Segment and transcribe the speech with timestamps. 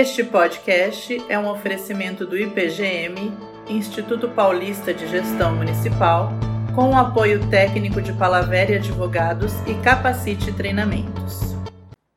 [0.00, 3.36] Este podcast é um oferecimento do IPGM,
[3.68, 6.30] Instituto Paulista de Gestão Municipal,
[6.74, 11.40] com o apoio técnico de Palavere Advogados e Capacite Treinamentos.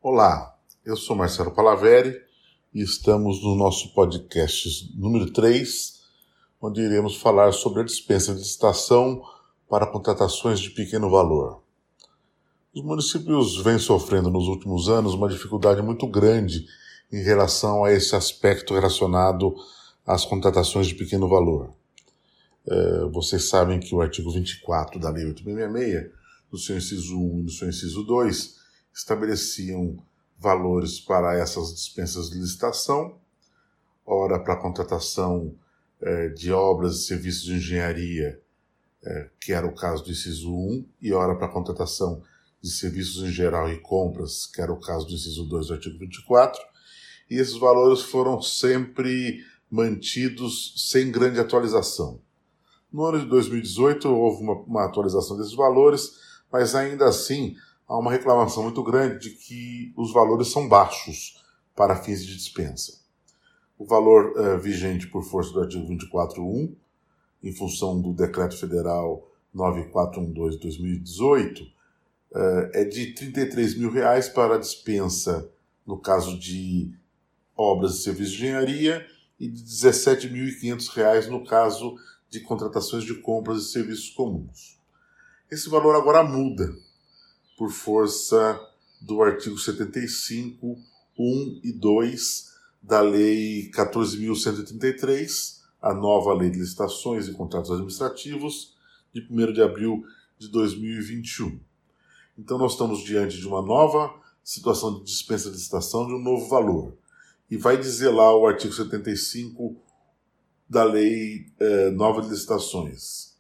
[0.01, 2.21] Olá, eu sou Marcelo Palavere
[2.73, 6.05] e estamos no nosso podcast número 3,
[6.61, 9.21] onde iremos falar sobre a dispensa de licitação
[9.69, 11.61] para contratações de pequeno valor.
[12.73, 16.65] Os municípios vêm sofrendo nos últimos anos uma dificuldade muito grande
[17.13, 19.55] em relação a esse aspecto relacionado
[20.03, 21.71] às contratações de pequeno valor.
[22.65, 26.11] É, vocês sabem que o artigo 24 da Lei 866,
[26.51, 28.55] no seu inciso 1 e no seu inciso 2,
[28.91, 30.03] estabeleciam
[30.39, 33.15] valores para essas dispensas de licitação,
[34.03, 35.53] ora para a contratação
[36.01, 38.41] é, de obras e serviços de engenharia,
[39.03, 42.23] é, que era o caso do inciso 1, e ora para a contratação
[42.59, 45.99] de serviços em geral e compras, que era o caso do inciso 2 do artigo
[45.99, 46.72] 24,
[47.29, 52.19] e esses valores foram sempre mantidos sem grande atualização.
[52.91, 56.11] No ano de 2018 houve uma, uma atualização desses valores,
[56.51, 57.55] mas ainda assim
[57.87, 61.43] há uma reclamação muito grande de que os valores são baixos
[61.75, 63.01] para fins de dispensa.
[63.77, 66.71] O valor uh, vigente por força do artigo 24.1,
[67.43, 71.67] em função do Decreto Federal 9412 de 2018, uh,
[72.73, 75.49] é de 33 mil reais para dispensa
[75.85, 76.93] no caso de
[77.55, 79.07] obras e serviços de engenharia
[79.39, 81.95] e de R$ 17.500 no caso
[82.29, 84.79] de contratações de compras e serviços comuns.
[85.51, 86.73] Esse valor agora muda
[87.57, 88.59] por força
[88.99, 90.77] do artigo 75,
[91.17, 98.75] 1 e 2 da Lei 14.133, a nova Lei de Licitações e Contratos Administrativos,
[99.13, 100.03] de 1 de abril
[100.39, 101.59] de 2021.
[102.37, 106.49] Então, nós estamos diante de uma nova situação de dispensa de licitação de um novo
[106.49, 106.97] valor.
[107.49, 109.75] E vai dizer lá o artigo 75
[110.69, 113.33] da Lei eh, Nova de Licitações.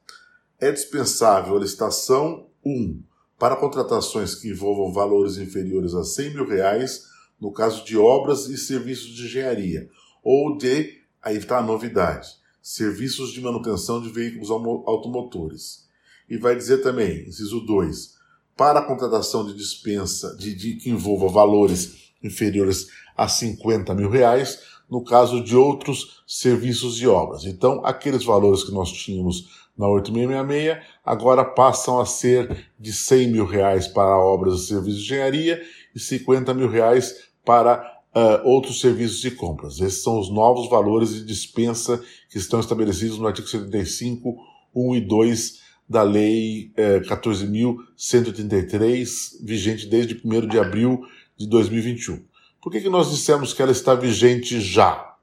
[0.59, 2.71] É dispensável a licitação 1.
[2.71, 3.03] Um,
[3.43, 7.03] para contratações que envolvam valores inferiores a 100 mil reais,
[7.41, 9.89] no caso de obras e serviços de engenharia,
[10.23, 12.29] ou de, aí está a novidade,
[12.61, 15.89] serviços de manutenção de veículos automotores.
[16.29, 18.13] E vai dizer também, inciso 2,
[18.55, 24.59] para a contratação de dispensa de, de, que envolva valores inferiores a 50 mil reais,
[24.89, 27.45] no caso de outros serviços e obras.
[27.45, 33.45] Então, aqueles valores que nós tínhamos na 8666 agora passam a ser de 100 mil
[33.45, 35.61] reais para obras e serviços de engenharia
[35.95, 37.83] e 50 mil reais para
[38.15, 39.81] uh, outros serviços de compras.
[39.81, 44.37] Esses são os novos valores de dispensa que estão estabelecidos no artigo 75,
[44.75, 51.01] 1 e 2 da Lei eh, 14.133, vigente desde 1 de abril
[51.43, 52.23] de 2021.
[52.61, 55.15] Por que, que nós dissemos que ela está vigente já?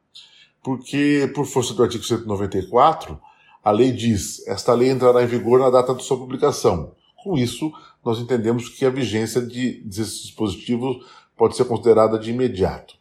[0.62, 3.18] Porque, por força do artigo 194,
[3.64, 6.94] a lei diz: esta lei entrará em vigor na data de sua publicação.
[7.22, 7.72] Com isso,
[8.04, 11.04] nós entendemos que a vigência de, desses dispositivos
[11.36, 12.94] pode ser considerada de imediato.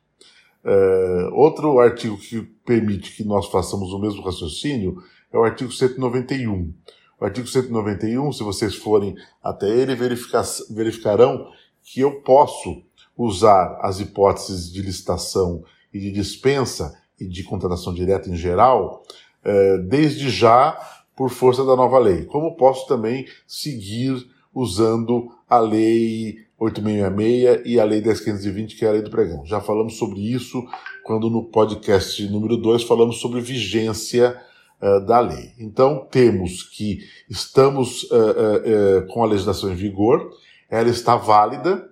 [0.63, 6.73] É, outro artigo que permite que nós façamos o mesmo raciocínio é o artigo 191.
[7.19, 11.47] O artigo 191, se vocês forem até ele, verificarão
[11.83, 12.81] que eu posso
[13.19, 15.61] usar as hipóteses de licitação
[15.93, 19.03] e de dispensa e de contratação direta em geral
[19.43, 20.79] é, desde já
[21.17, 22.23] por força da nova lei.
[22.23, 24.25] Como posso também seguir
[24.55, 29.45] usando a lei 8666 e a lei 10520, que é a lei do pregão.
[29.45, 30.65] Já falamos sobre isso
[31.03, 34.39] quando no podcast número 2 falamos sobre vigência
[34.81, 35.51] uh, da lei.
[35.59, 40.31] Então, temos que estamos uh, com a legislação em vigor,
[40.69, 41.88] ela está válida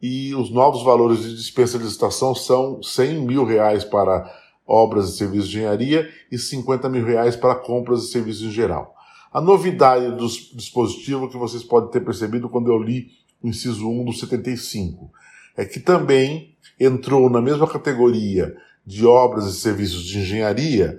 [0.00, 4.30] e os novos valores de dispensa de licitação são 100 mil reais para
[4.66, 8.94] obras e serviços de engenharia e 50 mil reais para compras e serviços em geral.
[9.32, 13.08] A novidade do dispositivo que vocês podem ter percebido quando eu li
[13.42, 15.10] o inciso 1 do 75
[15.56, 18.56] é que também entrou na mesma categoria
[18.86, 20.98] de obras e serviços de engenharia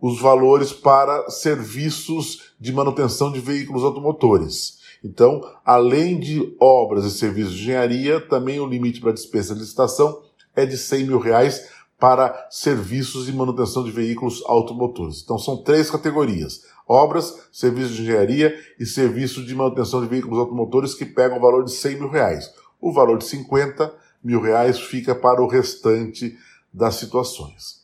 [0.00, 4.77] os valores para serviços de manutenção de veículos automotores.
[5.04, 10.22] Então, além de obras e serviços de engenharia, também o limite para dispensa de licitação
[10.56, 11.68] é de 100 mil reais
[11.98, 15.22] para serviços de manutenção de veículos automotores.
[15.22, 20.94] Então são três categorias: obras, serviços de engenharia e serviços de manutenção de veículos automotores
[20.94, 22.52] que pegam o valor de 100 mil reais.
[22.80, 23.92] O valor de 50
[24.22, 26.36] mil reais fica para o restante
[26.72, 27.78] das situações.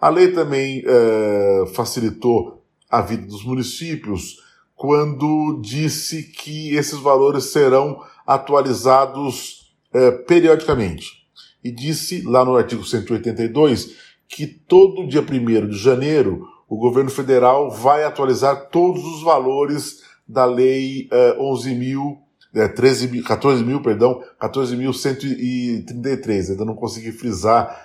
[0.00, 4.45] A lei também é, facilitou a vida dos municípios
[4.76, 11.24] quando disse que esses valores serão atualizados é, periodicamente.
[11.64, 13.96] e disse lá no artigo 182
[14.28, 20.44] que todo dia 1 de janeiro o governo federal vai atualizar todos os valores da
[20.44, 21.08] lei
[21.38, 22.18] uh, 11 mil,
[22.54, 26.50] é, 13 mil, 14 perdão, 14.133.
[26.50, 27.84] Ainda não consegui frisar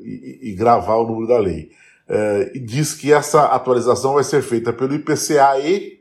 [0.00, 1.70] e, e, gravar o número da lei.
[2.08, 5.98] Uh, e diz que essa atualização vai ser feita pelo IPCA-E,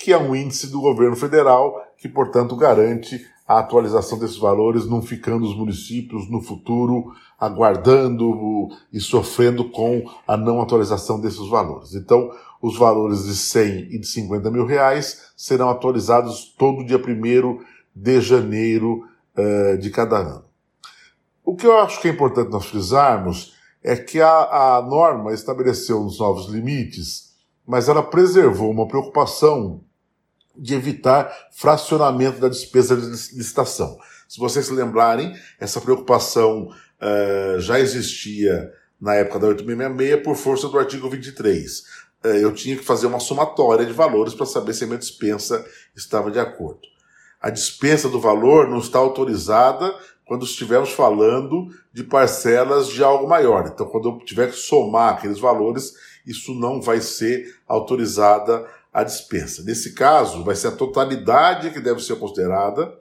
[0.00, 5.02] que é um índice do governo federal, que, portanto, garante a atualização desses valores, não
[5.02, 11.94] ficando os municípios no futuro aguardando e sofrendo com a não atualização desses valores.
[11.94, 12.30] Então,
[12.60, 17.60] os valores de 100 e de 50 mil reais serão atualizados todo dia 1
[17.94, 19.06] de janeiro
[19.36, 20.44] uh, de cada ano.
[21.44, 23.54] O que eu acho que é importante nós frisarmos
[23.86, 29.80] é que a, a norma estabeleceu os novos limites, mas ela preservou uma preocupação
[30.58, 33.96] de evitar fracionamento da despesa de licitação.
[34.28, 40.68] Se vocês se lembrarem, essa preocupação uh, já existia na época da 8666 por força
[40.68, 41.78] do artigo 23.
[42.24, 45.64] Uh, eu tinha que fazer uma somatória de valores para saber se a minha dispensa
[45.94, 46.80] estava de acordo.
[47.40, 49.94] A dispensa do valor não está autorizada
[50.26, 53.70] quando estivermos falando de parcelas de algo maior.
[53.72, 55.94] Então, quando eu tiver que somar aqueles valores,
[56.26, 59.62] isso não vai ser autorizada a dispensa.
[59.62, 62.92] Nesse caso, vai ser a totalidade que deve ser considerada,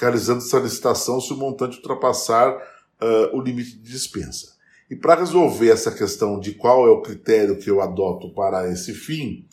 [0.00, 4.52] realizando essa licitação se o montante ultrapassar uh, o limite de dispensa.
[4.90, 8.94] E para resolver essa questão de qual é o critério que eu adoto para esse
[8.94, 9.46] fim,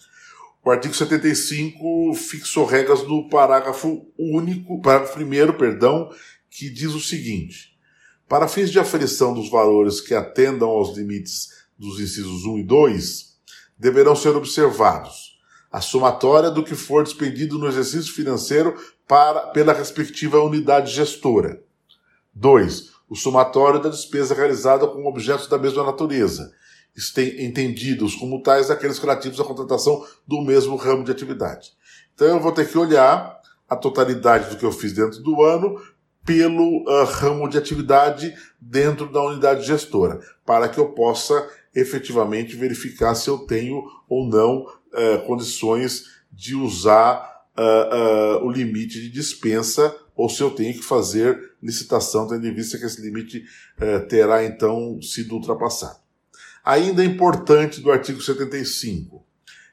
[0.64, 6.10] o artigo 75 fixou regras no parágrafo único, parágrafo primeiro, perdão,
[6.50, 7.78] que diz o seguinte:
[8.28, 13.38] para fins de aferição dos valores que atendam aos limites dos incisos 1 e 2,
[13.78, 15.30] deverão ser observados
[15.72, 18.76] a somatória do que for despendido no exercício financeiro
[19.08, 21.62] para, pela respectiva unidade gestora.
[22.34, 22.90] 2.
[23.10, 26.52] O somatório da despesa realizada com objetos da mesma natureza,
[27.40, 31.72] entendidos como tais aqueles relativos à contratação do mesmo ramo de atividade.
[32.14, 35.80] Então eu vou ter que olhar a totalidade do que eu fiz dentro do ano
[36.30, 43.16] pelo uh, ramo de atividade dentro da unidade gestora, para que eu possa efetivamente verificar
[43.16, 50.30] se eu tenho ou não uh, condições de usar uh, o limite de dispensa ou
[50.30, 53.44] se eu tenho que fazer licitação, tendo em vista que esse limite
[54.10, 55.98] terá então sido ultrapassado.
[56.64, 59.26] Ainda é importante do artigo 75,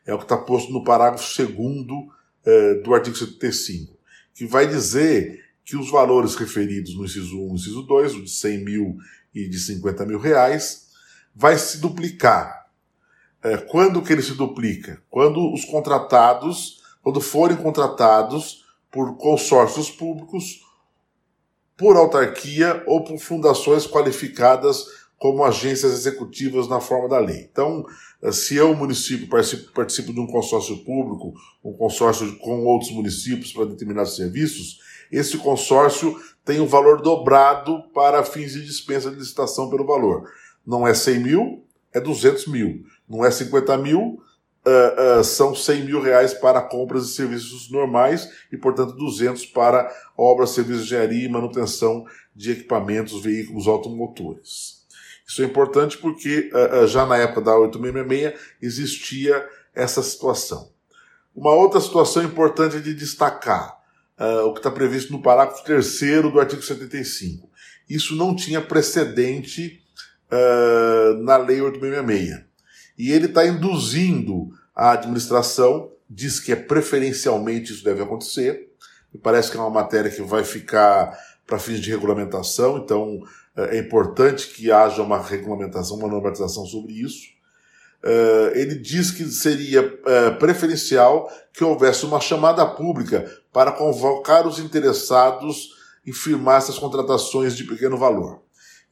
[0.07, 1.53] é o que está posto no parágrafo 2
[2.83, 3.99] do artigo 75,
[4.33, 8.31] que vai dizer que os valores referidos no inciso 1 e inciso 2, o de
[8.31, 8.97] 100 mil
[9.35, 10.87] e de 50 mil reais,
[11.35, 12.67] vai se duplicar
[13.43, 15.03] é, quando que ele se duplica?
[15.11, 20.63] Quando os contratados, quando forem contratados por consórcios públicos,
[21.77, 24.87] por autarquia ou por fundações qualificadas
[25.19, 27.49] como agências executivas na forma da lei.
[27.51, 27.85] Então,
[28.23, 31.35] é, se eu, município, participo, participo de um consórcio público,
[31.65, 34.79] um consórcio com outros municípios para determinados serviços,
[35.11, 40.31] esse consórcio tem um valor dobrado para fins de dispensa de licitação pelo valor.
[40.67, 42.85] Não é 100 mil, é 200 mil.
[43.09, 44.21] Não é 50 mil,
[44.67, 49.91] uh, uh, são 100 mil reais para compras e serviços normais e, portanto, 200 para
[50.17, 52.05] obras, serviços de engenharia e manutenção
[52.35, 54.85] de equipamentos, veículos automotores.
[55.27, 60.71] Isso é importante porque uh, já na época da 8666 existia essa situação.
[61.35, 63.76] Uma outra situação importante de destacar,
[64.19, 67.49] o que está previsto no parágrafo 3 do artigo 75.
[67.89, 69.83] Isso não tinha precedente
[71.23, 72.47] na Lei 8666
[72.99, 78.71] e ele está induzindo a administração, diz que é preferencialmente isso deve acontecer,
[79.23, 83.23] parece que é uma matéria que vai ficar para fins de regulamentação, então
[83.57, 87.36] é, é importante que haja uma regulamentação, uma normatização sobre isso.
[88.07, 94.59] É, ele diz que seria é, preferencial que houvesse uma chamada pública para convocar os
[94.59, 95.75] interessados
[96.07, 98.43] em firmar essas contratações de pequeno valor.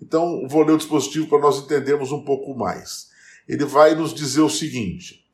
[0.03, 3.15] Então, vou ler o dispositivo para nós entendermos um pouco mais
[3.49, 5.25] ele vai nos dizer o seguinte: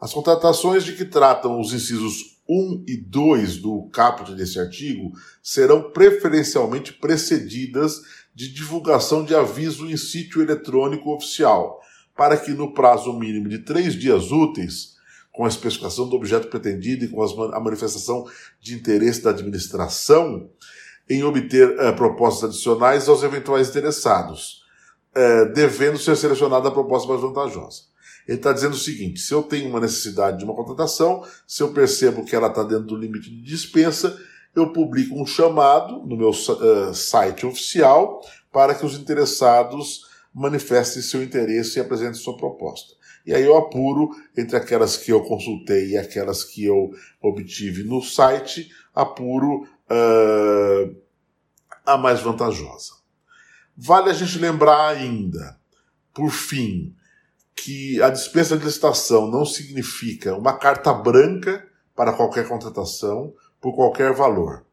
[0.00, 5.90] as contratações de que tratam os incisos 1 e 2 do caput desse artigo serão
[5.90, 8.00] preferencialmente precedidas
[8.34, 11.80] de divulgação de aviso em sítio eletrônico oficial,
[12.18, 14.98] para que no prazo mínimo de três dias úteis,
[15.32, 18.26] com a especificação do objeto pretendido e com a manifestação
[18.60, 20.50] de interesse da administração,
[21.08, 24.58] em obter eh, propostas adicionais aos eventuais interessados
[25.14, 27.82] é, devendo ser selecionada a proposta mais vantajosa.
[28.26, 31.72] Ele está dizendo o seguinte: se eu tenho uma necessidade de uma contratação, se eu
[31.72, 34.16] percebo que ela está dentro do limite de dispensa,
[34.54, 38.20] eu publico um chamado no meu uh, site oficial
[38.52, 42.94] para que os interessados manifestem seu interesse e apresentem sua proposta.
[43.26, 48.02] E aí eu apuro entre aquelas que eu consultei e aquelas que eu obtive no
[48.02, 50.96] site, apuro uh,
[51.84, 52.92] a mais vantajosa.
[53.76, 55.58] Vale a gente lembrar ainda,
[56.12, 56.94] por fim,
[57.54, 64.12] que a dispensa de licitação não significa uma carta branca para qualquer contratação por qualquer
[64.12, 64.64] valor.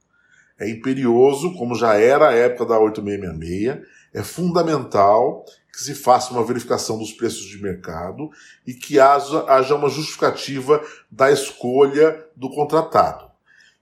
[0.57, 3.85] É imperioso, como já era a época da 8666,
[4.15, 8.29] é fundamental que se faça uma verificação dos preços de mercado
[8.65, 10.81] e que haja, haja uma justificativa
[11.11, 13.29] da escolha do contratado.